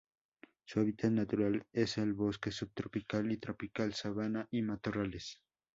[0.65, 5.39] Su hábitat natural es el bosque subtropical y tropical, sabana, y matorrales.